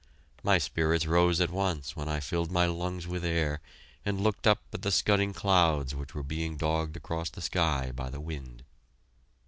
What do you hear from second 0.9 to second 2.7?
rose at once when I filled my